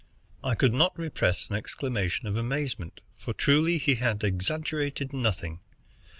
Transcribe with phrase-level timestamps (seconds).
[0.43, 5.59] I could not repress an exclamation of amazement, for truly he had exaggerated nothing.